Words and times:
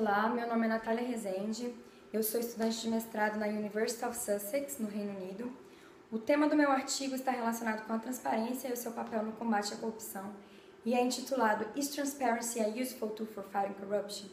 Olá, 0.00 0.30
meu 0.30 0.48
nome 0.48 0.64
é 0.64 0.68
Natália 0.70 1.06
Rezende, 1.06 1.74
eu 2.10 2.22
sou 2.22 2.40
estudante 2.40 2.80
de 2.80 2.88
mestrado 2.88 3.38
na 3.38 3.46
University 3.46 4.02
of 4.06 4.16
Sussex, 4.16 4.78
no 4.78 4.88
Reino 4.88 5.14
Unido. 5.14 5.52
O 6.10 6.18
tema 6.18 6.48
do 6.48 6.56
meu 6.56 6.72
artigo 6.72 7.14
está 7.14 7.30
relacionado 7.30 7.86
com 7.86 7.92
a 7.92 7.98
transparência 7.98 8.68
e 8.68 8.72
o 8.72 8.76
seu 8.78 8.92
papel 8.92 9.22
no 9.22 9.32
combate 9.32 9.74
à 9.74 9.76
corrupção 9.76 10.32
e 10.86 10.94
é 10.94 11.04
intitulado 11.04 11.66
Is 11.76 11.88
Transparency 11.88 12.60
a 12.60 12.68
Useful 12.68 13.10
Tool 13.10 13.26
for 13.26 13.44
Fighting 13.44 13.74
Corruption? 13.74 14.30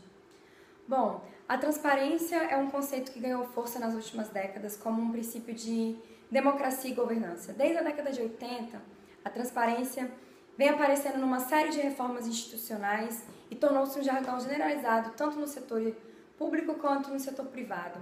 Bom, 0.87 1.21
a 1.49 1.57
transparência 1.57 2.37
é 2.37 2.55
um 2.55 2.71
conceito 2.71 3.11
que 3.11 3.19
ganhou 3.19 3.43
força 3.47 3.77
nas 3.77 3.93
últimas 3.93 4.29
décadas 4.29 4.77
como 4.77 5.01
um 5.01 5.11
princípio 5.11 5.53
de 5.53 5.97
democracia 6.31 6.91
e 6.91 6.93
governança. 6.93 7.51
Desde 7.51 7.79
a 7.79 7.83
década 7.83 8.13
de 8.13 8.21
80, 8.21 8.81
a 9.21 9.29
transparência 9.29 10.09
vem 10.57 10.69
aparecendo 10.69 11.17
numa 11.17 11.41
série 11.41 11.71
de 11.71 11.81
reformas 11.81 12.25
institucionais 12.25 13.21
e 13.49 13.55
tornou-se 13.55 13.99
um 13.99 14.03
jargão 14.03 14.39
generalizado 14.39 15.11
tanto 15.15 15.39
no 15.39 15.47
setor 15.47 15.93
público 16.37 16.75
quanto 16.75 17.09
no 17.09 17.19
setor 17.19 17.45
privado. 17.47 18.01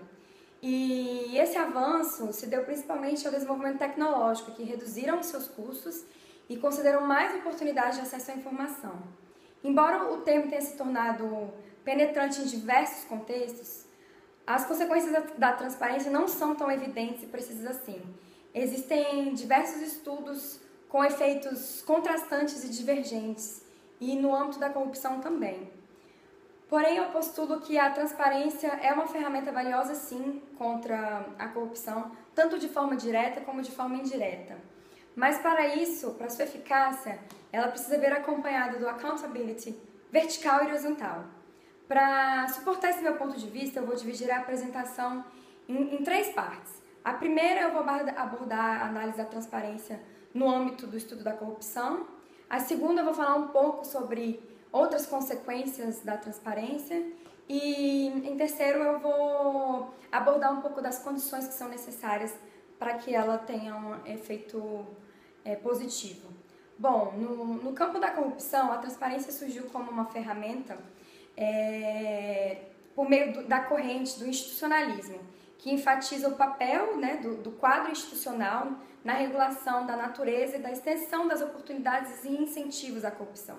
E 0.61 1.37
esse 1.37 1.57
avanço 1.57 2.33
se 2.33 2.47
deu 2.47 2.63
principalmente 2.63 3.25
ao 3.25 3.33
desenvolvimento 3.33 3.77
tecnológico, 3.77 4.51
que 4.51 4.63
reduziram 4.63 5.21
seus 5.21 5.47
custos 5.47 6.03
e 6.49 6.57
concederam 6.57 7.05
mais 7.05 7.35
oportunidades 7.35 7.97
de 7.97 8.01
acesso 8.03 8.31
à 8.31 8.33
informação. 8.35 9.03
Embora 9.63 10.11
o 10.11 10.21
termo 10.21 10.49
tenha 10.49 10.61
se 10.61 10.75
tornado 10.77 11.51
penetrante 11.83 12.41
em 12.41 12.45
diversos 12.45 13.05
contextos, 13.05 13.85
as 14.45 14.65
consequências 14.65 15.11
da, 15.11 15.19
da 15.37 15.53
transparência 15.53 16.11
não 16.11 16.27
são 16.27 16.55
tão 16.55 16.71
evidentes 16.71 17.23
e 17.23 17.27
precisas 17.27 17.65
assim. 17.65 18.01
Existem 18.53 19.33
diversos 19.33 19.81
estudos 19.81 20.59
com 20.87 21.03
efeitos 21.03 21.81
contrastantes 21.81 22.63
e 22.63 22.69
divergentes, 22.69 23.64
e 23.99 24.15
no 24.15 24.35
âmbito 24.35 24.59
da 24.59 24.69
corrupção 24.69 25.19
também. 25.19 25.71
Porém, 26.67 26.97
eu 26.97 27.05
postulo 27.05 27.61
que 27.61 27.77
a 27.77 27.91
transparência 27.91 28.67
é 28.81 28.91
uma 28.91 29.07
ferramenta 29.07 29.51
valiosa, 29.51 29.93
sim, 29.93 30.41
contra 30.57 31.25
a 31.37 31.47
corrupção, 31.49 32.11
tanto 32.33 32.57
de 32.57 32.67
forma 32.67 32.95
direta 32.95 33.41
como 33.41 33.61
de 33.61 33.71
forma 33.71 33.97
indireta. 33.97 34.57
Mas, 35.15 35.37
para 35.37 35.75
isso, 35.75 36.11
para 36.15 36.29
sua 36.29 36.45
eficácia, 36.45 37.19
ela 37.51 37.67
precisa 37.67 37.97
vir 37.97 38.11
acompanhada 38.11 38.79
do 38.79 38.89
accountability 38.89 39.79
vertical 40.11 40.63
e 40.63 40.67
horizontal. 40.67 41.25
Para 41.87 42.47
suportar 42.47 42.89
esse 42.89 43.01
meu 43.01 43.15
ponto 43.15 43.37
de 43.37 43.47
vista, 43.47 43.79
eu 43.79 43.85
vou 43.85 43.95
dividir 43.95 44.31
a 44.31 44.37
apresentação 44.37 45.23
em, 45.69 45.95
em 45.95 46.03
três 46.03 46.29
partes. 46.29 46.81
A 47.03 47.13
primeira, 47.13 47.61
eu 47.61 47.71
vou 47.71 47.83
abordar 47.83 48.81
a 48.81 48.87
análise 48.87 49.17
da 49.17 49.25
transparência 49.25 50.01
no 50.33 50.49
âmbito 50.49 50.87
do 50.87 50.97
estudo 50.97 51.23
da 51.23 51.33
corrupção. 51.33 52.07
A 52.49 52.59
segunda, 52.59 53.01
eu 53.01 53.05
vou 53.05 53.13
falar 53.13 53.35
um 53.35 53.47
pouco 53.47 53.85
sobre 53.85 54.39
outras 54.71 55.05
consequências 55.05 56.01
da 56.01 56.17
transparência. 56.17 57.03
E 57.47 58.07
em 58.07 58.35
terceiro, 58.35 58.79
eu 58.79 58.99
vou 58.99 59.93
abordar 60.11 60.53
um 60.53 60.61
pouco 60.61 60.81
das 60.81 60.99
condições 60.99 61.47
que 61.47 61.53
são 61.53 61.67
necessárias 61.69 62.33
para 62.77 62.95
que 62.95 63.13
ela 63.13 63.37
tenha 63.37 63.75
um 63.75 64.05
efeito 64.05 64.85
é, 65.43 65.55
positivo. 65.55 66.29
Bom, 66.77 67.13
no, 67.13 67.45
no, 67.55 67.73
campo 67.73 67.99
da 67.99 68.11
corrupção, 68.11 68.71
a 68.71 68.77
transparência 68.77 69.31
surgiu 69.31 69.63
como 69.65 69.89
uma 69.89 70.05
ferramenta 70.05 70.77
é, 71.37 72.63
por 72.93 73.09
meio 73.09 73.31
do, 73.31 73.43
da 73.43 73.61
corrente 73.61 74.19
do 74.19 74.27
institucionalismo, 74.27 75.19
que 75.57 75.73
enfatiza 75.73 76.27
o 76.27 76.35
papel 76.35 76.97
né, 76.97 77.17
do, 77.17 77.35
do 77.37 77.51
quadro 77.51 77.91
institucional 77.91 78.71
na 79.03 79.13
regulação 79.13 79.85
da 79.85 79.95
natureza 79.95 80.57
e 80.57 80.59
da 80.59 80.71
extensão 80.71 81.27
das 81.27 81.41
oportunidades 81.41 82.23
e 82.23 82.29
incentivos 82.29 83.05
à 83.05 83.11
corrupção. 83.11 83.57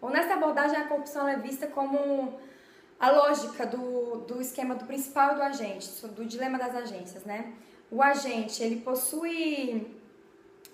Bom, 0.00 0.10
nessa 0.10 0.34
abordagem, 0.34 0.76
a 0.76 0.86
corrupção 0.86 1.26
é 1.26 1.36
vista 1.36 1.66
como 1.66 2.38
a 2.98 3.10
lógica 3.10 3.66
do, 3.66 4.18
do 4.20 4.40
esquema 4.40 4.74
do 4.74 4.84
principal 4.84 5.32
e 5.32 5.34
do 5.36 5.42
agente, 5.42 6.06
do 6.08 6.24
dilema 6.24 6.58
das 6.58 6.74
agências, 6.74 7.24
né? 7.24 7.52
O 7.90 8.02
agente, 8.02 8.62
ele 8.62 8.80
possui 8.80 9.94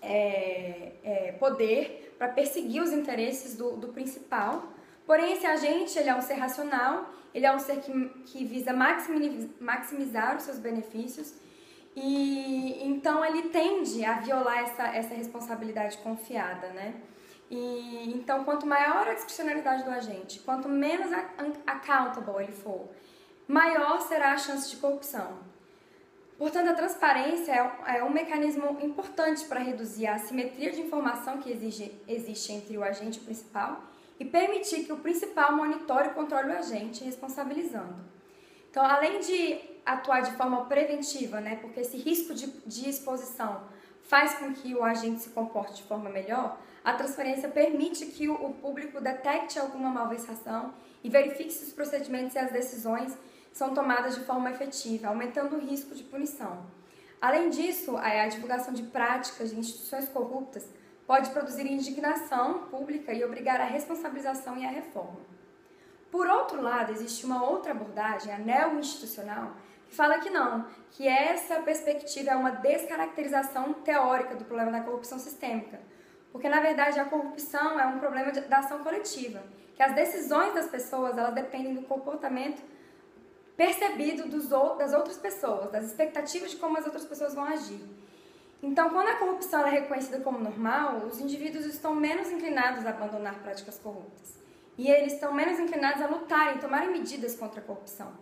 é, 0.03 0.93
é, 1.03 1.33
poder 1.39 2.15
para 2.19 2.29
perseguir 2.29 2.83
os 2.83 2.93
interesses 2.93 3.57
do, 3.57 3.77
do 3.77 3.89
principal, 3.89 4.65
porém 5.07 5.33
esse 5.33 5.47
agente, 5.47 5.99
ele 5.99 6.09
é 6.09 6.15
um 6.15 6.21
ser 6.21 6.35
racional, 6.35 7.11
ele 7.35 7.47
é 7.47 7.55
um 7.55 7.59
ser 7.59 7.81
que, 7.81 8.09
que 8.27 8.45
visa 8.45 8.73
maximizar 8.73 10.37
os 10.37 10.43
seus 10.43 10.59
benefícios 10.59 11.35
e 11.95 12.83
então 12.85 13.25
ele 13.25 13.49
tende 13.49 14.05
a 14.05 14.21
violar 14.21 14.59
essa, 14.59 14.87
essa 14.89 15.15
responsabilidade 15.15 15.99
confiada, 15.99 16.69
né? 16.69 16.95
E 17.51 18.13
então 18.15 18.45
quanto 18.45 18.67
maior 18.67 19.09
a 19.09 19.15
discricionalidade 19.15 19.85
do 19.85 19.91
agente, 19.91 20.39
quanto 20.41 20.69
menos 20.69 21.13
accountable 21.67 22.45
ele 22.45 22.53
for, 22.53 22.89
maior 23.47 24.01
será 24.03 24.33
a 24.33 24.37
chance 24.37 24.71
de 24.71 24.77
corrupção. 24.77 25.51
Portanto, 26.39 26.71
a 26.71 26.75
transparência 26.75 27.53
é, 27.53 27.99
é 27.99 28.05
um 28.05 28.09
mecanismo 28.09 28.79
importante 28.81 29.45
para 29.45 29.61
reduzir 29.61 30.07
a 30.07 30.15
assimetria 30.15 30.71
de 30.71 30.81
informação 30.81 31.37
que 31.39 31.51
exige, 31.51 32.01
existe 32.09 32.53
entre 32.53 32.79
o 32.79 32.85
agente 32.85 33.21
principal 33.21 33.83
e 34.21 34.25
permitir 34.27 34.85
que 34.85 34.93
o 34.93 34.99
principal 34.99 35.57
monitore 35.57 36.09
e 36.09 36.13
controle 36.13 36.51
o 36.51 36.59
agente, 36.59 37.03
responsabilizando. 37.03 37.97
Então, 38.71 38.85
além 38.85 39.19
de 39.19 39.59
atuar 39.85 40.21
de 40.21 40.33
forma 40.33 40.67
preventiva, 40.67 41.41
né, 41.41 41.57
porque 41.57 41.81
esse 41.81 41.97
risco 41.97 42.35
de, 42.35 42.47
de 42.67 42.89
exposição 42.89 43.63
faz 44.03 44.35
com 44.35 44.53
que 44.53 44.75
o 44.75 44.85
agente 44.85 45.23
se 45.23 45.31
comporte 45.31 45.77
de 45.77 45.83
forma 45.85 46.11
melhor, 46.11 46.61
a 46.85 46.93
transparência 46.93 47.49
permite 47.49 48.07
que 48.07 48.29
o, 48.29 48.35
o 48.35 48.53
público 48.55 49.01
detecte 49.01 49.59
alguma 49.59 49.89
malversação 49.89 50.75
e 51.03 51.09
verifique 51.09 51.53
se 51.53 51.65
os 51.65 51.73
procedimentos 51.73 52.35
e 52.35 52.39
as 52.39 52.53
decisões 52.53 53.17
são 53.53 53.75
tomadas 53.75 54.15
de 54.15 54.25
forma 54.25 54.51
efetiva, 54.51 55.09
aumentando 55.09 55.57
o 55.57 55.61
risco 55.61 55.95
de 55.95 56.03
punição. 56.03 56.67
Além 57.21 57.51
disso, 57.51 57.97
a 57.97 58.29
divulgação 58.29 58.73
de 58.73 58.83
práticas 58.83 59.51
de 59.51 59.59
instituições 59.59 60.09
corruptas 60.09 60.69
pode 61.11 61.31
produzir 61.31 61.67
indignação 61.67 62.69
pública 62.71 63.13
e 63.13 63.25
obrigar 63.25 63.61
à 63.61 63.65
responsabilização 63.65 64.57
e 64.57 64.65
à 64.65 64.71
reforma. 64.71 65.19
Por 66.09 66.29
outro 66.29 66.63
lado, 66.63 66.93
existe 66.93 67.27
uma 67.27 67.43
outra 67.43 67.73
abordagem, 67.73 68.33
a 68.33 68.39
neo-institucional, 68.39 69.51
que 69.89 69.97
fala 69.97 70.21
que 70.21 70.31
não, 70.31 70.67
que 70.93 71.09
essa 71.09 71.57
perspectiva 71.63 72.31
é 72.31 72.37
uma 72.37 72.53
descaracterização 72.53 73.73
teórica 73.73 74.37
do 74.37 74.45
problema 74.45 74.71
da 74.71 74.83
corrupção 74.83 75.19
sistêmica, 75.19 75.81
porque 76.31 76.49
na 76.49 76.61
verdade 76.61 77.01
a 77.01 77.05
corrupção 77.05 77.81
é 77.81 77.87
um 77.87 77.99
problema 77.99 78.31
da 78.31 78.59
ação 78.59 78.79
coletiva, 78.85 79.43
que 79.75 79.83
as 79.83 79.93
decisões 79.93 80.55
das 80.55 80.69
pessoas 80.69 81.19
elas 81.19 81.35
dependem 81.35 81.75
do 81.75 81.83
comportamento 81.83 82.63
percebido 83.57 84.29
dos, 84.29 84.49
das 84.79 84.93
outras 84.93 85.17
pessoas, 85.17 85.73
das 85.73 85.87
expectativas 85.87 86.53
de 86.53 86.57
como 86.59 86.79
as 86.79 86.85
outras 86.85 87.05
pessoas 87.05 87.35
vão 87.35 87.47
agir. 87.47 87.81
Então, 88.63 88.91
quando 88.91 89.09
a 89.09 89.17
corrupção 89.17 89.67
é 89.67 89.71
reconhecida 89.71 90.21
como 90.21 90.39
normal, 90.39 91.07
os 91.07 91.19
indivíduos 91.19 91.65
estão 91.65 91.95
menos 91.95 92.31
inclinados 92.31 92.85
a 92.85 92.91
abandonar 92.91 93.39
práticas 93.43 93.79
corruptas 93.79 94.39
e 94.77 94.91
eles 94.91 95.15
estão 95.15 95.33
menos 95.33 95.59
inclinados 95.59 96.01
a 96.03 96.07
lutarem, 96.07 96.59
tomarem 96.59 96.91
medidas 96.91 97.37
contra 97.37 97.61
a 97.61 97.63
corrupção. 97.63 98.13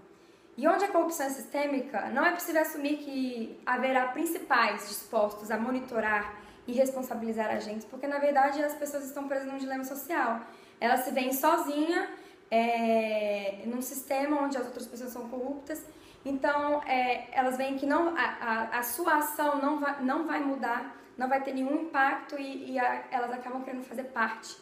E 0.56 0.66
onde 0.66 0.84
a 0.84 0.88
corrupção 0.88 1.26
é 1.26 1.31
sistêmica, 1.31 2.09
não 2.10 2.26
é 2.26 2.32
possível 2.32 2.62
assumir 2.62 2.97
que 2.97 3.60
haverá 3.65 4.09
principais 4.09 4.88
dispostos 4.88 5.53
a 5.53 5.56
monitorar 5.56 6.43
e 6.66 6.72
responsabilizar 6.72 7.49
agentes, 7.49 7.84
porque 7.84 8.09
na 8.09 8.19
verdade 8.19 8.60
as 8.62 8.75
pessoas 8.75 9.05
estão 9.05 9.28
presas 9.28 9.47
num 9.47 9.56
dilema 9.56 9.84
social. 9.84 10.41
Elas 10.81 11.00
se 11.00 11.12
veem 11.12 11.32
sozinhas 11.32 12.09
é, 12.50 13.62
num 13.66 13.81
sistema 13.81 14.43
onde 14.43 14.56
as 14.56 14.66
outras 14.66 14.87
pessoas 14.87 15.12
são 15.12 15.28
corruptas, 15.28 15.84
então 16.25 16.83
é, 16.84 17.29
elas 17.33 17.56
veem 17.56 17.79
que 17.79 17.87
não, 17.87 18.17
a, 18.17 18.23
a, 18.23 18.79
a, 18.79 18.83
sua 18.83 19.17
ação 19.17 19.61
não 19.61 19.81
vai, 19.81 20.03
não 20.03 20.27
vai 20.27 20.41
mudar, 20.41 20.97
não 21.17 21.29
vai 21.29 21.43
ter 21.43 21.53
nenhum 21.53 21.83
impacto 21.83 22.38
e, 22.38 22.73
e 22.73 22.79
a, 22.79 23.05
elas 23.11 23.32
acabam 23.32 23.62
querendo 23.62 23.85
fazer 23.85 24.05
parte 24.05 24.56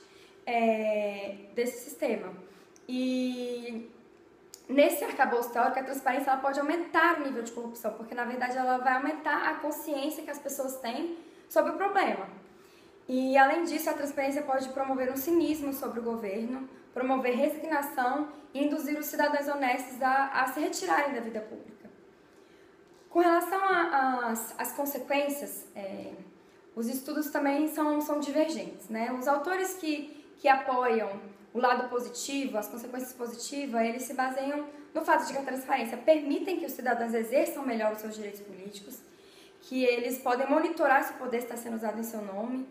é, 0.47 1.37
desse 1.55 1.85
sistema. 1.85 2.32
E 2.88 3.91
nesse 4.69 5.05
arcabouço 5.05 5.53
teórico, 5.53 5.79
a 5.79 5.82
transparência 5.82 6.31
ela 6.31 6.41
pode 6.41 6.61
aumentar 6.61 7.19
o 7.19 7.25
nível 7.25 7.43
de 7.43 7.53
corrupção, 7.53 7.94
porque 7.94 8.14
na 8.14 8.25
verdade 8.25 8.56
ela 8.56 8.79
vai 8.79 8.94
aumentar 8.94 9.49
a 9.49 9.55
consciência 9.55 10.23
que 10.23 10.31
as 10.31 10.38
pessoas 10.38 10.76
têm 10.76 11.17
sobre 11.49 11.73
o 11.73 11.76
problema. 11.76 12.29
E 13.09 13.37
além 13.38 13.64
disso, 13.64 13.88
a 13.88 13.94
transparência 13.94 14.43
pode 14.43 14.69
promover 14.70 15.12
um 15.12 15.17
cinismo 15.17 15.73
sobre 15.73 16.00
o 16.00 16.02
governo, 16.02 16.69
promover 16.96 17.37
resignação 17.37 18.28
e 18.54 18.64
induzir 18.64 18.98
os 18.98 19.04
cidadãos 19.04 19.46
honestos 19.46 20.00
a, 20.00 20.28
a 20.40 20.46
se 20.46 20.60
retirarem 20.60 21.12
da 21.12 21.20
vida 21.20 21.40
pública. 21.40 21.90
Com 23.10 23.20
relação 23.20 23.60
às 24.56 24.72
consequências, 24.72 25.66
é, 25.76 26.12
os 26.75 26.88
estudos 26.88 27.28
também 27.31 27.69
são, 27.69 28.00
são 28.00 28.19
divergentes. 28.19 28.88
Né? 28.88 29.12
Os 29.12 29.28
autores 29.28 29.75
que 29.75 30.16
que 30.38 30.48
apoiam 30.48 31.20
o 31.52 31.58
lado 31.58 31.88
positivo, 31.88 32.58
as 32.58 32.69
consequências 32.69 33.12
positivas, 33.12 33.82
eles 33.82 34.02
se 34.02 34.14
baseiam 34.14 34.66
no 34.94 35.04
fato 35.04 35.26
de 35.26 35.32
que 35.32 35.38
a 35.38 35.42
transparência 35.42 35.96
permitem 35.96 36.58
que 36.58 36.66
os 36.66 36.72
cidadãos 36.72 37.14
exerçam 37.14 37.64
melhor 37.64 37.92
os 37.92 37.99
seus 37.99 38.14
direitos 38.14 38.40
políticos, 38.40 39.00
que 39.62 39.84
eles 39.84 40.19
podem 40.19 40.49
monitorar 40.49 41.04
se 41.04 41.12
o 41.14 41.16
poder 41.16 41.38
está 41.38 41.56
sendo 41.56 41.76
usado 41.76 41.99
em 41.99 42.02
seu 42.02 42.22
nome, 42.22 42.66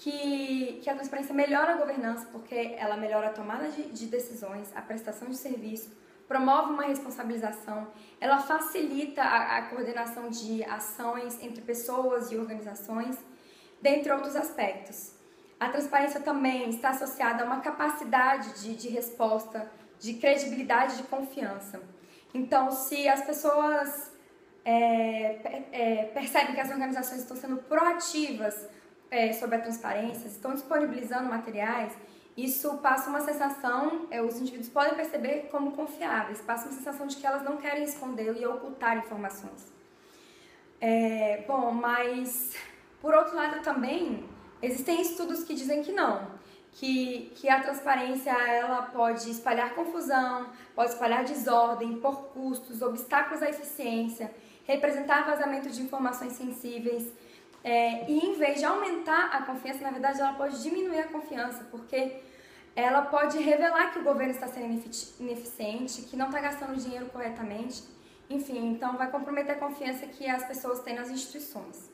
que, 0.00 0.80
que 0.82 0.88
a 0.88 0.94
transparência 0.94 1.34
melhora 1.34 1.74
a 1.74 1.76
governança 1.76 2.26
porque 2.32 2.74
ela 2.78 2.96
melhora 2.96 3.28
a 3.28 3.32
tomada 3.32 3.68
de, 3.68 3.82
de 3.82 4.06
decisões, 4.06 4.74
a 4.74 4.80
prestação 4.80 5.28
de 5.28 5.36
serviço, 5.36 5.94
promove 6.26 6.72
uma 6.72 6.84
responsabilização, 6.84 7.88
ela 8.18 8.38
facilita 8.38 9.22
a, 9.22 9.58
a 9.58 9.62
coordenação 9.68 10.30
de 10.30 10.64
ações 10.64 11.38
entre 11.42 11.60
pessoas 11.60 12.32
e 12.32 12.36
organizações, 12.36 13.18
dentre 13.82 14.10
outros 14.10 14.34
aspectos. 14.36 15.12
A 15.58 15.68
transparência 15.68 16.20
também 16.20 16.70
está 16.70 16.90
associada 16.90 17.42
a 17.42 17.46
uma 17.46 17.60
capacidade 17.60 18.62
de, 18.62 18.74
de 18.74 18.88
resposta, 18.88 19.70
de 19.98 20.14
credibilidade, 20.14 20.96
de 20.96 21.02
confiança. 21.02 21.78
Então, 22.32 22.70
se 22.70 23.06
as 23.06 23.22
pessoas 23.22 24.10
é, 24.64 25.64
é, 25.72 26.04
percebem 26.14 26.54
que 26.54 26.60
as 26.60 26.70
organizações 26.70 27.20
estão 27.20 27.36
sendo 27.36 27.58
proativas 27.58 28.66
é, 29.10 29.32
sobre 29.32 29.56
a 29.56 29.60
transparência, 29.60 30.28
estão 30.28 30.54
disponibilizando 30.54 31.28
materiais, 31.28 31.92
isso 32.36 32.78
passa 32.78 33.10
uma 33.10 33.20
sensação, 33.20 34.06
é, 34.10 34.22
os 34.22 34.40
indivíduos 34.40 34.68
podem 34.68 34.94
perceber 34.94 35.48
como 35.50 35.72
confiáveis, 35.72 36.40
passa 36.40 36.68
uma 36.68 36.76
sensação 36.76 37.06
de 37.06 37.16
que 37.16 37.26
elas 37.26 37.42
não 37.42 37.56
querem 37.56 37.84
esconder 37.84 38.36
e 38.40 38.46
ocultar 38.46 38.96
informações. 38.96 39.72
É, 40.80 41.44
bom, 41.46 41.72
mas 41.72 42.56
por 43.02 43.14
outro 43.14 43.36
lado 43.36 43.62
também 43.62 44.24
existem 44.62 45.02
estudos 45.02 45.44
que 45.44 45.54
dizem 45.54 45.82
que 45.82 45.92
não, 45.92 46.30
que, 46.72 47.32
que 47.34 47.48
a 47.48 47.60
transparência 47.60 48.30
ela 48.30 48.82
pode 48.82 49.30
espalhar 49.30 49.74
confusão, 49.74 50.48
pode 50.74 50.92
espalhar 50.92 51.24
desordem, 51.24 52.00
por 52.00 52.28
custos, 52.28 52.80
obstáculos 52.80 53.42
à 53.42 53.50
eficiência, 53.50 54.32
representar 54.64 55.26
vazamento 55.26 55.68
de 55.68 55.82
informações 55.82 56.32
sensíveis. 56.32 57.12
É, 57.62 58.10
e 58.10 58.18
em 58.18 58.34
vez 58.34 58.58
de 58.58 58.64
aumentar 58.64 59.26
a 59.26 59.42
confiança, 59.42 59.82
na 59.82 59.90
verdade 59.90 60.20
ela 60.20 60.32
pode 60.32 60.62
diminuir 60.62 61.00
a 61.00 61.08
confiança, 61.08 61.64
porque 61.70 62.20
ela 62.74 63.02
pode 63.02 63.38
revelar 63.38 63.92
que 63.92 63.98
o 63.98 64.02
governo 64.02 64.32
está 64.32 64.46
sendo 64.46 64.82
ineficiente, 65.18 66.02
que 66.02 66.16
não 66.16 66.26
está 66.26 66.40
gastando 66.40 66.76
dinheiro 66.76 67.06
corretamente, 67.06 67.82
enfim, 68.28 68.70
então 68.70 68.96
vai 68.96 69.10
comprometer 69.10 69.56
a 69.56 69.58
confiança 69.58 70.06
que 70.06 70.28
as 70.28 70.44
pessoas 70.44 70.80
têm 70.80 70.94
nas 70.94 71.10
instituições. 71.10 71.90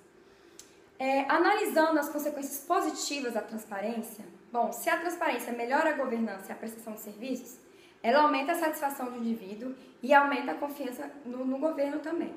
É, 0.99 1.31
analisando 1.31 1.99
as 1.99 2.09
consequências 2.09 2.59
positivas 2.65 3.35
da 3.35 3.43
transparência, 3.43 4.25
bom, 4.53 4.71
se 4.73 4.89
a 4.89 4.99
transparência 4.99 5.53
melhora 5.53 5.91
a 5.91 5.93
governança 5.97 6.47
e 6.49 6.53
a 6.53 6.55
prestação 6.55 6.95
de 6.95 7.01
serviços, 7.01 7.59
ela 8.03 8.23
aumenta 8.23 8.53
a 8.53 8.55
satisfação 8.55 9.11
do 9.11 9.19
indivíduo 9.19 9.75
e 10.03 10.15
aumenta 10.15 10.53
a 10.53 10.55
confiança 10.55 11.11
no, 11.25 11.45
no 11.45 11.59
governo 11.59 11.99
também. 12.01 12.35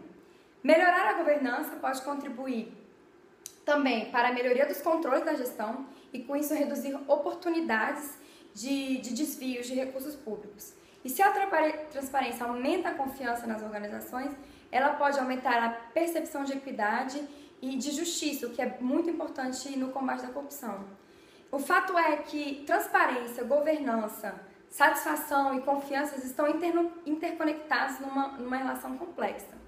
Melhorar 0.64 1.10
a 1.10 1.14
governança 1.14 1.76
pode 1.76 2.02
contribuir 2.02 2.74
também 3.69 4.10
para 4.10 4.30
a 4.30 4.33
melhoria 4.33 4.66
dos 4.66 4.81
controles 4.81 5.24
da 5.24 5.36
gestão 5.36 5.86
e, 6.12 6.24
com 6.24 6.36
isso, 6.36 6.56
reduzir 6.56 6.95
oportunidades 7.07 8.18
de, 8.51 8.98
de 8.98 9.13
desvios 9.13 9.68
de 9.68 9.75
recursos 9.75 10.16
públicos. 10.16 10.74
E 11.06 11.10
se 11.10 11.21
a 11.21 11.31
transparência 11.92 12.45
aumenta 12.48 12.89
a 12.89 12.95
confiança 12.95 13.45
nas 13.45 13.62
organizações, 13.62 14.31
ela 14.71 14.94
pode 14.94 15.19
aumentar 15.19 15.63
a 15.63 15.69
percepção 15.69 16.44
de 16.44 16.54
equidade 16.54 17.21
e 17.62 17.77
de 17.77 17.92
justiça, 17.92 18.48
o 18.48 18.50
que 18.50 18.62
é 18.62 18.77
muito 18.81 19.07
importante 19.07 19.77
no 19.77 19.89
combate 19.89 20.24
da 20.24 20.30
corrupção. 20.30 20.86
O 21.51 21.60
fato 21.60 21.95
é 21.98 22.18
que 22.18 22.63
transparência, 22.66 23.44
governança, 23.44 24.33
satisfação 24.68 25.56
e 25.57 25.62
confiança 25.62 26.16
estão 26.25 26.45
interconectados 27.06 28.00
numa, 28.00 28.30
numa 28.30 28.57
relação 28.57 28.98
complexa. 28.98 29.58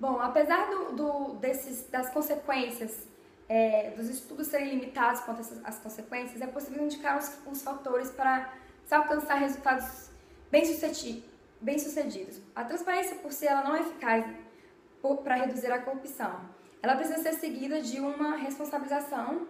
Bom, 0.00 0.20
apesar 0.20 0.70
do, 0.70 0.92
do 0.92 1.34
desses, 1.34 1.88
das 1.88 2.10
consequências, 2.10 3.08
é, 3.48 3.90
dos 3.90 4.08
estudos 4.08 4.46
serem 4.46 4.70
limitados 4.70 5.20
quanto 5.22 5.40
às 5.64 5.78
consequências, 5.78 6.40
é 6.40 6.46
possível 6.46 6.84
indicar 6.84 7.18
os, 7.18 7.36
os 7.50 7.62
fatores 7.62 8.10
para 8.10 8.52
se 8.86 8.94
alcançar 8.94 9.34
resultados 9.34 10.10
bem-sucedidos. 10.50 11.26
Bem 11.60 11.76
a 12.54 12.64
transparência 12.64 13.16
por 13.16 13.32
si 13.32 13.46
ela 13.46 13.64
não 13.64 13.74
é 13.74 13.80
eficaz 13.80 14.24
para 15.24 15.34
reduzir 15.34 15.72
a 15.72 15.80
corrupção. 15.80 16.40
Ela 16.80 16.94
precisa 16.94 17.20
ser 17.20 17.32
seguida 17.32 17.80
de 17.80 17.98
uma 17.98 18.36
responsabilização, 18.36 19.48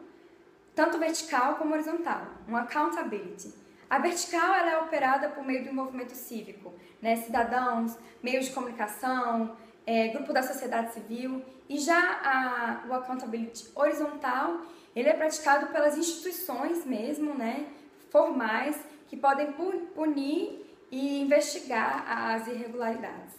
tanto 0.75 0.99
vertical 0.99 1.57
como 1.57 1.75
horizontal, 1.75 2.23
um 2.49 2.57
accountability. 2.57 3.53
A 3.91 3.99
vertical 3.99 4.55
ela 4.55 4.71
é 4.71 4.79
operada 4.79 5.29
por 5.31 5.45
meio 5.45 5.65
do 5.65 5.71
envolvimento 5.71 6.15
cívico, 6.15 6.73
né? 7.01 7.17
cidadãos, 7.17 7.97
meios 8.23 8.47
de 8.47 8.53
comunicação, 8.53 9.57
é, 9.89 10.09
grupo 10.09 10.35
da 10.35 10.43
sociedade 10.43 10.93
civil, 10.93 11.43
e 11.67 11.79
já 11.79 11.99
a, 12.23 12.87
o 12.89 12.93
accountability 12.93 13.71
horizontal, 13.75 14.61
ele 14.95 15.09
é 15.09 15.15
praticado 15.15 15.69
pelas 15.69 15.97
instituições 15.97 16.85
mesmo, 16.85 17.35
né, 17.35 17.67
formais, 18.11 18.79
que 19.09 19.17
podem 19.17 19.51
punir 19.95 20.63
e 20.91 21.23
investigar 21.23 22.05
as 22.07 22.47
irregularidades. 22.47 23.35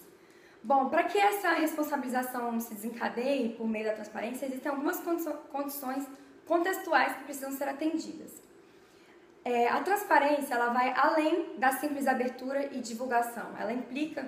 Bom, 0.63 0.89
para 0.89 1.03
que 1.03 1.19
essa 1.19 1.51
responsabilização 1.51 2.59
se 2.59 2.73
desencadeie 2.73 3.49
por 3.49 3.67
meio 3.67 3.85
da 3.85 3.93
transparência, 3.93 4.47
existem 4.47 4.71
algumas 4.71 4.99
condições 5.51 6.03
contextuais 6.47 7.13
que 7.15 7.25
precisam 7.25 7.51
ser 7.51 7.69
atendidas. 7.69 8.41
É, 9.45 9.69
a 9.69 9.81
transparência 9.81 10.55
ela 10.55 10.69
vai 10.73 10.91
além 10.97 11.57
da 11.59 11.73
simples 11.73 12.07
abertura 12.07 12.69
e 12.73 12.79
divulgação. 12.79 13.55
Ela 13.59 13.71
implica 13.71 14.25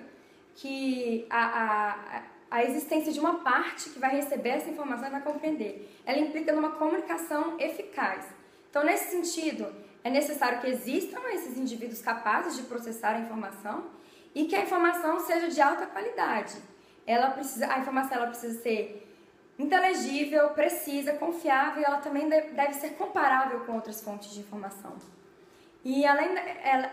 que 0.56 1.26
a, 1.30 1.46
a, 1.46 2.24
a 2.52 2.64
existência 2.64 3.12
de 3.12 3.20
uma 3.20 3.40
parte 3.40 3.90
que 3.90 4.00
vai 4.00 4.16
receber 4.16 4.50
essa 4.50 4.70
informação 4.70 5.08
e 5.08 5.12
vai 5.12 5.22
compreender. 5.22 5.90
Ela 6.06 6.20
implica 6.20 6.52
numa 6.52 6.72
comunicação 6.72 7.56
eficaz. 7.60 8.26
Então, 8.70 8.84
nesse 8.84 9.12
sentido, 9.12 9.68
é 10.04 10.10
necessário 10.10 10.60
que 10.60 10.68
existam 10.68 11.20
esses 11.34 11.58
indivíduos 11.58 12.02
capazes 12.02 12.56
de 12.58 12.64
processar 12.64 13.16
a 13.16 13.20
informação 13.20 13.86
e 14.34 14.46
que 14.46 14.56
a 14.56 14.64
informação 14.64 15.20
seja 15.20 15.48
de 15.48 15.62
alta 15.62 15.86
qualidade. 15.86 16.56
Ela 17.06 17.32
precisa, 17.32 17.72
a 17.72 17.80
informação 17.80 18.18
ela 18.18 18.28
precisa 18.28 18.62
ser 18.62 19.08
inteligível, 19.60 20.50
precisa, 20.50 21.14
confiável 21.14 21.82
e 21.82 21.86
ela 21.86 21.98
também 21.98 22.28
deve 22.28 22.74
ser 22.74 22.92
comparável 22.92 23.62
com 23.62 23.74
outras 23.74 24.02
fontes 24.02 24.32
de 24.32 24.40
informação. 24.40 24.96
E 25.84 26.06
além, 26.06 26.30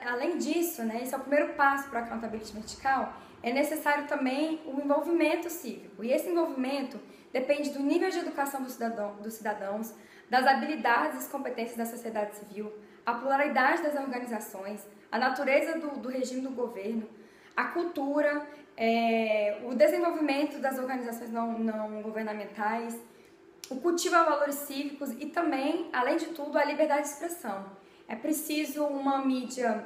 além 0.07 0.39
disso, 0.39 0.83
né, 0.83 1.01
esse 1.03 1.15
é 1.15 1.17
o 1.17 1.21
primeiro 1.21 1.55
passo 1.55 1.89
para 1.89 2.01
a 2.01 2.03
accountability 2.05 2.53
vertical, 2.53 3.13
é 3.43 3.53
necessário 3.53 4.07
também 4.07 4.61
o 4.67 4.81
envolvimento 4.81 5.49
cívico. 5.49 6.03
E 6.03 6.13
esse 6.13 6.29
envolvimento 6.29 6.99
depende 7.33 7.71
do 7.71 7.81
nível 7.81 8.11
de 8.11 8.19
educação 8.19 8.63
do 8.63 8.71
cidadão, 8.71 9.17
dos 9.17 9.35
cidadãos, 9.35 9.95
das 10.29 10.47
habilidades 10.47 11.27
e 11.27 11.31
competências 11.31 11.77
da 11.77 11.87
sociedade 11.87 12.37
civil, 12.37 12.73
a 13.07 13.15
pluralidade 13.15 13.83
das 13.83 13.95
organizações, 13.95 14.87
a 15.11 15.19
natureza 15.19 15.79
do, 15.79 15.99
do 16.01 16.09
regime 16.09 16.43
do 16.43 16.51
governo, 16.51 17.09
a 17.57 17.65
cultura, 17.65 18.47
é, 18.77 19.61
o 19.65 19.75
desenvolvimento 19.75 20.59
das 20.59 20.79
organizações 20.79 21.31
não, 21.31 21.59
não 21.59 22.03
governamentais, 22.03 22.97
o 23.71 23.77
cultivo 23.77 24.17
a 24.17 24.25
valores 24.25 24.55
cívicos 24.57 25.11
e 25.13 25.27
também, 25.27 25.89
além 25.93 26.17
de 26.17 26.27
tudo, 26.27 26.59
a 26.59 26.65
liberdade 26.65 27.03
de 27.03 27.09
expressão. 27.09 27.67
É 28.07 28.15
preciso 28.15 28.85
uma 28.85 29.25
mídia 29.25 29.85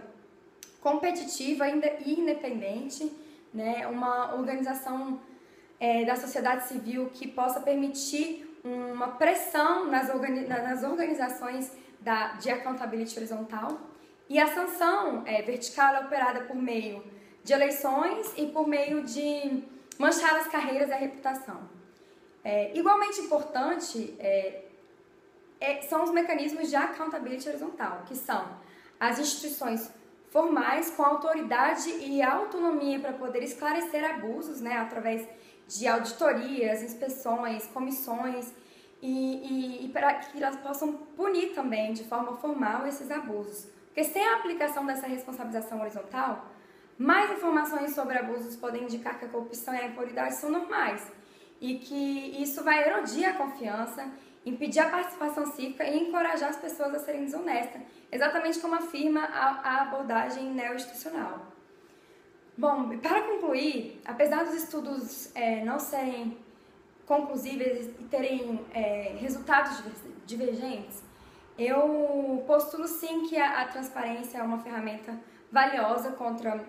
competitiva 0.80 1.68
e 1.68 2.21
independente 2.21 3.11
né, 3.52 3.87
uma 3.87 4.35
organização 4.35 5.21
é, 5.78 6.04
da 6.04 6.16
sociedade 6.16 6.66
civil 6.66 7.11
que 7.12 7.26
possa 7.28 7.61
permitir 7.61 8.49
uma 8.64 9.09
pressão 9.09 9.87
nas, 9.88 10.09
organi 10.09 10.47
nas 10.47 10.82
organizações 10.82 11.73
da, 12.00 12.35
de 12.35 12.50
accountability 12.50 13.16
horizontal 13.16 13.80
e 14.28 14.38
a 14.38 14.47
sanção 14.54 15.25
é, 15.26 15.42
vertical 15.42 15.94
é 15.94 16.00
operada 16.00 16.40
por 16.44 16.56
meio 16.56 17.04
de 17.44 17.52
eleições 17.52 18.32
e 18.37 18.47
por 18.47 18.66
meio 18.66 19.02
de 19.02 19.62
manchar 19.99 20.37
as 20.37 20.47
carreiras 20.47 20.88
e 20.88 20.92
a 20.92 20.97
reputação. 20.97 21.68
É, 22.44 22.76
igualmente 22.76 23.21
importante 23.21 24.14
é, 24.18 24.64
é, 25.61 25.82
são 25.82 26.02
os 26.02 26.11
mecanismos 26.11 26.68
de 26.71 26.76
accountability 26.76 27.49
horizontal, 27.49 28.04
que 28.06 28.16
são 28.16 28.56
as 28.99 29.18
instituições 29.18 29.90
formais 30.33 30.91
com 30.91 31.03
autoridade 31.03 31.91
e 31.91 32.23
autonomia 32.23 32.99
para 32.99 33.12
poder 33.12 33.43
esclarecer 33.43 34.03
abusos, 34.03 34.62
né, 34.62 34.79
através 34.79 35.29
de 35.69 35.87
auditorias, 35.87 36.83
inspeções, 36.83 37.67
comissões 37.67 38.51
e, 39.03 39.11
e, 39.12 39.85
e 39.85 39.89
para 39.91 40.15
que 40.15 40.43
elas 40.43 40.57
possam 40.57 40.95
punir 41.15 41.53
também 41.55 41.93
de 41.93 42.05
forma 42.05 42.35
formal 42.39 42.87
esses 42.87 43.11
abusos. 43.11 43.69
Porque 43.87 44.05
sem 44.05 44.27
a 44.27 44.37
aplicação 44.37 44.87
dessa 44.87 45.07
responsabilização 45.07 45.83
horizontal, 45.83 46.47
mais 46.99 47.31
informações 47.31 47.95
sobre 47.95 48.17
abusos 48.17 48.57
podem 48.57 48.85
indicar 48.85 49.19
que 49.19 49.27
a 49.27 49.29
corrupção 49.29 49.75
e 49.75 49.81
a 49.81 49.87
impunidade 49.89 50.35
são 50.37 50.51
normais 50.51 51.12
e 51.61 51.75
que 51.75 52.43
isso 52.43 52.65
vai 52.65 52.89
erodir 52.89 53.29
a 53.29 53.35
confiança 53.35 54.11
impedir 54.44 54.80
a 54.80 54.88
participação 54.88 55.46
cívica 55.46 55.84
e 55.84 55.99
encorajar 55.99 56.50
as 56.50 56.56
pessoas 56.56 56.94
a 56.94 56.99
serem 56.99 57.25
desonestas, 57.25 57.80
exatamente 58.11 58.58
como 58.58 58.75
afirma 58.75 59.22
a, 59.25 59.61
a 59.62 59.82
abordagem 59.82 60.50
neo-institucional. 60.50 61.52
Bom, 62.56 62.99
para 62.99 63.22
concluir, 63.22 64.00
apesar 64.04 64.44
dos 64.44 64.54
estudos 64.54 65.34
é, 65.34 65.64
não 65.64 65.78
serem 65.78 66.37
conclusíveis 67.06 67.87
e 67.99 68.04
terem 68.04 68.61
é, 68.75 69.16
resultados 69.18 69.82
divergentes, 70.26 71.02
eu 71.58 72.42
postulo 72.46 72.87
sim 72.88 73.26
que 73.26 73.38
a, 73.38 73.62
a 73.62 73.64
transparência 73.66 74.38
é 74.38 74.42
uma 74.42 74.58
ferramenta 74.58 75.18
valiosa 75.50 76.12
contra 76.12 76.64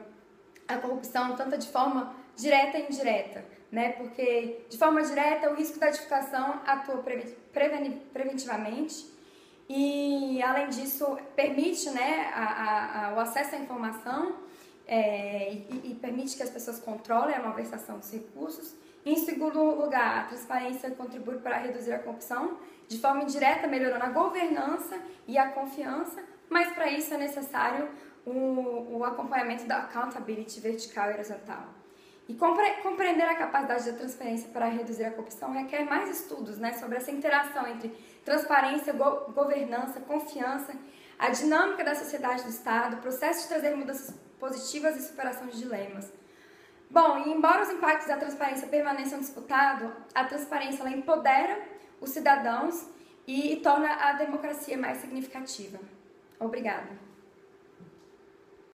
a 0.68 0.78
corrupção, 0.78 1.36
tanto 1.36 1.58
de 1.58 1.68
forma 1.68 2.14
direta 2.36 2.78
e 2.78 2.84
indireta, 2.84 3.46
né? 3.74 3.94
Porque 3.94 4.64
de 4.70 4.78
forma 4.78 5.02
direta 5.02 5.50
o 5.50 5.56
risco 5.56 5.80
da 5.80 5.88
edificação 5.88 6.62
atua 6.64 7.04
preventivamente 8.14 9.12
e, 9.68 10.40
além 10.44 10.70
disso, 10.70 11.18
permite 11.36 11.90
né, 11.90 12.32
a, 12.36 13.08
a, 13.08 13.14
o 13.16 13.20
acesso 13.20 13.56
à 13.56 13.58
informação 13.58 14.36
é, 14.86 15.54
e, 15.54 15.92
e, 15.92 15.96
permite 16.00 16.38
que 16.38 16.44
as 16.44 16.52
pessoas 16.52 16.80
controlem 16.80 17.34
a 17.36 17.42
malversação 17.42 17.98
dos 17.98 18.12
recursos. 18.12 18.76
Em 19.04 19.16
segundo 19.16 19.60
lugar, 19.64 20.20
a 20.20 20.24
transparência 20.28 20.92
contribui 20.92 21.38
para 21.38 21.58
reduzir 21.58 21.94
a 21.94 22.00
corrupção, 22.00 22.60
de 22.88 23.00
forma 23.00 23.24
indireta, 23.24 23.66
melhorando 23.66 24.06
a 24.06 24.10
governança 24.10 25.02
e 25.28 25.36
a 25.36 25.50
confiança, 25.50 26.24
mas 26.48 26.72
para 26.74 26.92
isso 26.92 27.12
é 27.12 27.18
necessário 27.18 27.90
o, 28.24 28.98
o 28.98 29.04
acompanhamento 29.04 29.66
da 29.66 29.78
accountability 29.78 30.60
vertical 30.60 31.10
e 31.10 31.14
horizontal. 31.16 31.83
E 32.28 32.34
compreender 32.36 33.24
a 33.24 33.36
capacidade 33.36 33.92
da 33.92 33.98
transparência 33.98 34.50
para 34.50 34.68
reduzir 34.68 35.04
a 35.04 35.12
corrupção 35.12 35.52
requer 35.52 35.84
mais 35.84 36.10
estudos 36.10 36.58
né, 36.58 36.74
sobre 36.74 36.98
essa 36.98 37.12
interação 37.12 37.68
entre 37.68 37.90
transparência, 38.24 38.94
go 38.94 39.32
governança, 39.34 40.00
confiança, 40.00 40.74
a 41.20 41.30
dinâmica 41.30 41.84
da 41.84 41.94
sociedade 41.94 42.44
do 42.44 42.50
Estado, 42.50 42.96
o 42.96 43.00
processo 43.02 43.44
de 43.44 43.48
trazer 43.50 43.76
mudanças 43.76 44.16
positivas 44.40 44.96
e 44.96 45.08
superação 45.08 45.48
de 45.48 45.58
dilemas. 45.58 46.12
Bom, 46.90 47.26
e 47.26 47.32
embora 47.32 47.64
os 47.64 47.70
impactos 47.70 48.08
da 48.08 48.18
transparência 48.18 48.68
permaneçam 48.68 49.20
disputados, 49.20 49.92
a 50.14 50.24
transparência 50.26 50.88
empodera 50.90 51.60
os 52.00 52.12
cidadãos 52.12 52.86
e, 53.26 53.54
e 53.54 53.56
torna 53.58 53.92
a 53.92 54.14
democracia 54.14 54.78
mais 54.78 55.00
significativa. 55.00 55.80
Obrigada. 56.40 57.13